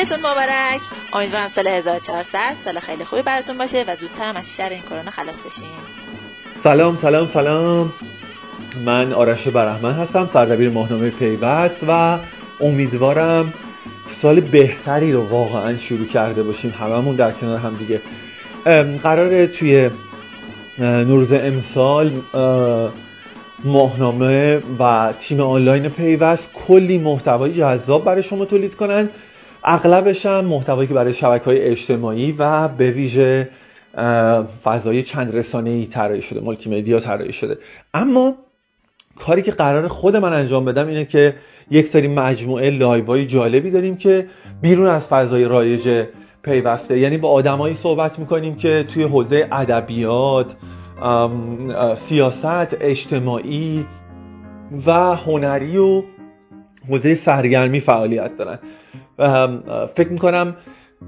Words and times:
عیدتون 0.00 0.18
مبارک. 0.18 0.80
امیدوارم 1.12 1.48
سال 1.48 1.66
1400 1.66 2.56
سال 2.64 2.80
خیلی 2.80 3.04
خوبی 3.04 3.22
براتون 3.22 3.58
باشه 3.58 3.84
و 3.88 3.96
زودتر 3.96 4.28
هم 4.28 4.36
از 4.36 4.56
شر 4.56 4.68
این 4.68 4.82
کرونا 4.82 5.10
خلاص 5.10 5.40
بشین. 5.40 5.68
سلام 6.60 6.96
سلام 6.96 7.26
سلام. 7.26 7.92
من 8.84 9.12
آرش 9.12 9.48
برحمن 9.48 9.92
هستم 9.92 10.30
سردبیر 10.32 10.70
ماهنامه 10.70 11.10
پیوست 11.10 11.76
و 11.88 12.18
امیدوارم 12.60 13.54
سال 14.06 14.40
بهتری 14.40 15.12
رو 15.12 15.28
واقعا 15.28 15.76
شروع 15.76 16.06
کرده 16.06 16.42
باشیم 16.42 16.70
هممون 16.70 17.16
در 17.16 17.30
کنار 17.32 17.58
هم 17.58 17.76
دیگه 17.76 18.00
قراره 19.02 19.46
توی 19.46 19.90
نوروز 20.78 21.32
امسال 21.32 22.22
ماهنامه 23.64 24.62
و 24.78 25.14
تیم 25.18 25.40
آنلاین 25.40 25.88
پیوست 25.88 26.48
کلی 26.52 26.98
محتوای 26.98 27.54
جذاب 27.54 28.04
برای 28.04 28.22
شما 28.22 28.44
تولید 28.44 28.74
کنن. 28.74 29.10
اغلبش 29.64 30.26
هم 30.26 30.44
محتوایی 30.44 30.88
که 30.88 30.94
برای 30.94 31.14
شبکه 31.14 31.44
های 31.44 31.60
اجتماعی 31.60 32.32
و 32.32 32.68
به 32.68 32.90
ویژه 32.90 33.48
فضای 34.64 35.02
چند 35.02 35.36
رسانه 35.36 35.70
ای 35.70 35.86
طراحی 35.86 36.22
شده 36.22 36.40
مولتی 36.40 36.70
مدیا 36.70 37.00
طراحی 37.00 37.32
شده. 37.32 37.58
اما 37.94 38.34
کاری 39.18 39.42
که 39.42 39.50
قراره 39.50 39.88
خود 39.88 40.16
من 40.16 40.32
انجام 40.32 40.64
بدم 40.64 40.88
اینه 40.88 41.04
که 41.04 41.34
یک 41.70 41.86
سری 41.86 42.08
مجموعه 42.08 42.70
live 42.70 43.07
های 43.07 43.26
جالبی 43.26 43.70
داریم 43.70 43.96
که 43.96 44.26
بیرون 44.62 44.86
از 44.86 45.06
فضای 45.06 45.44
رایج 45.44 46.04
پیوسته. 46.42 46.98
یعنی 46.98 47.18
با 47.18 47.30
آدمایی 47.30 47.74
صحبت 47.74 48.18
می‌کنیم 48.18 48.54
که 48.54 48.84
توی 48.94 49.02
حوزه 49.02 49.48
ادبیات 49.52 50.56
سیاست 51.96 52.76
اجتماعی 52.80 53.86
و 54.86 54.92
هنری 55.16 55.78
و 55.78 56.02
حوزه 56.90 57.14
سرگرمی 57.14 57.80
فعالیت 57.80 58.30
دارن. 58.36 58.58
فکر 59.86 60.08
می‌کنم 60.08 60.56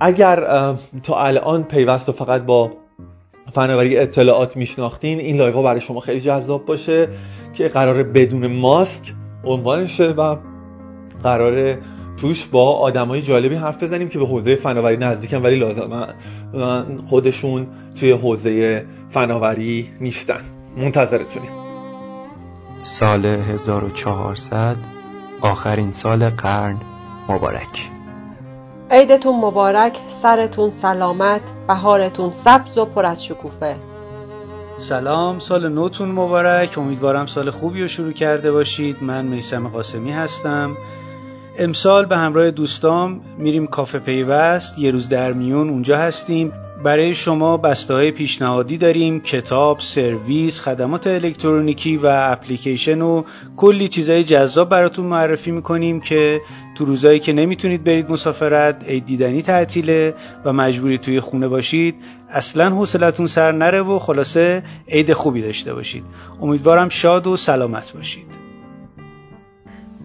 اگر 0.00 0.46
تا 1.02 1.24
الان 1.24 1.64
پیوست 1.64 2.08
و 2.08 2.12
فقط 2.12 2.42
با 2.42 2.70
فناوری 3.52 3.98
اطلاعات 3.98 4.56
میشناختین 4.56 5.18
این 5.18 5.36
لایو 5.36 5.62
برای 5.62 5.80
شما 5.80 6.00
خیلی 6.00 6.20
جذاب 6.20 6.66
باشه 6.66 7.08
که 7.54 7.68
قرار 7.68 8.02
بدون 8.02 8.46
ماسک 8.46 9.12
عنوانشه 9.44 10.10
و 10.10 10.36
قرار 11.22 11.78
توش 12.16 12.46
با 12.46 12.78
آدمای 12.78 13.22
جالبی 13.22 13.54
حرف 13.54 13.82
بزنیم 13.82 14.08
که 14.08 14.18
به 14.18 14.26
حوزه 14.26 14.56
فناوری 14.56 14.96
نزدیکن 14.96 15.36
ولی 15.36 15.58
لازم 15.58 16.14
خودشون 17.06 17.66
توی 18.00 18.12
حوزه 18.12 18.84
فناوری 19.08 19.88
نیستن. 20.00 20.40
منتظرتونیم. 20.76 21.50
سال 22.80 23.26
1400 23.26 24.76
آخرین 25.42 25.92
سال 25.92 26.30
قرن 26.30 26.80
مبارک. 27.28 27.90
عیدتون 28.90 29.36
مبارک 29.36 29.98
سرتون 30.22 30.70
سلامت 30.70 31.40
بهارتون 31.68 32.32
سبز 32.32 32.78
و 32.78 32.84
پر 32.84 33.06
از 33.06 33.24
شکوفه. 33.24 33.76
سلام 34.78 35.38
سال 35.38 35.68
نوتون 35.68 36.10
مبارک. 36.10 36.78
امیدوارم 36.78 37.26
سال 37.26 37.50
خوبی 37.50 37.82
رو 37.82 37.88
شروع 37.88 38.12
کرده 38.12 38.52
باشید. 38.52 38.96
من 39.00 39.24
میسم 39.24 39.68
قاسمی 39.68 40.12
هستم. 40.12 40.76
امسال 41.58 42.06
به 42.06 42.16
همراه 42.16 42.50
دوستام 42.50 43.20
میریم 43.38 43.66
کافه 43.66 43.98
پیوست. 43.98 44.78
یه 44.78 44.90
روز 44.90 45.08
در 45.08 45.32
میون 45.32 45.68
اونجا 45.70 45.96
هستیم. 45.96 46.52
برای 46.82 47.14
شما 47.14 47.56
بسته 47.56 47.94
های 47.94 48.10
پیشنهادی 48.10 48.76
داریم 48.76 49.20
کتاب، 49.20 49.80
سرویس، 49.80 50.60
خدمات 50.60 51.06
الکترونیکی 51.06 51.96
و 51.96 52.06
اپلیکیشن 52.06 53.00
و 53.00 53.22
کلی 53.56 53.88
چیزای 53.88 54.24
جذاب 54.24 54.68
براتون 54.68 55.06
معرفی 55.06 55.50
می‌کنیم 55.50 56.00
که 56.00 56.40
تو 56.74 56.84
روزایی 56.84 57.18
که 57.18 57.32
نمی‌تونید 57.32 57.84
برید 57.84 58.10
مسافرت 58.10 58.84
عید 58.88 59.06
دیدنی 59.06 59.42
تعطیله 59.42 60.14
و 60.44 60.52
مجبوری 60.52 60.98
توی 60.98 61.20
خونه 61.20 61.48
باشید 61.48 61.94
اصلا 62.30 62.70
حوصلتون 62.70 63.26
سر 63.26 63.52
نره 63.52 63.82
و 63.82 63.98
خلاصه 63.98 64.62
عید 64.88 65.12
خوبی 65.12 65.42
داشته 65.42 65.74
باشید. 65.74 66.04
امیدوارم 66.40 66.88
شاد 66.88 67.26
و 67.26 67.36
سلامت 67.36 67.92
باشید. 67.92 68.51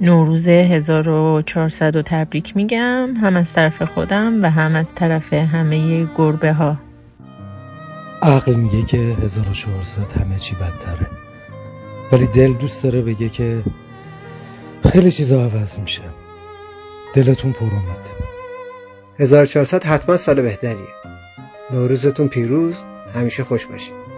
نوروز 0.01 0.47
1400 0.47 1.95
و 1.95 2.01
تبریک 2.01 2.55
میگم. 2.55 3.13
هم 3.21 3.35
از 3.37 3.53
طرف 3.53 3.81
خودم 3.81 4.43
و 4.43 4.49
هم 4.49 4.75
از 4.75 4.95
طرف 4.95 5.33
همه 5.33 6.07
گربه 6.17 6.53
ها 6.53 6.77
عقل 8.21 8.55
میگه 8.55 8.83
که 8.83 8.97
1400 8.97 10.11
همه 10.11 10.35
چی 10.35 10.55
بدتره. 10.55 11.07
ولی 12.11 12.27
دل 12.27 12.53
دوست 12.53 12.83
داره 12.83 13.01
بگه 13.01 13.29
که 13.29 13.63
خیلی 14.91 15.11
چیزا 15.11 15.43
عوض 15.43 15.79
میشه. 15.79 16.01
دلتون 17.13 17.51
پر 17.51 17.65
امید. 17.65 18.27
1400 19.19 19.83
حتما 19.83 20.17
سال 20.17 20.41
بهتریه. 20.41 20.87
نوروزتون 21.73 22.27
پیروز. 22.27 22.83
همیشه 23.15 23.43
خوش 23.43 23.65
باشید. 23.65 24.16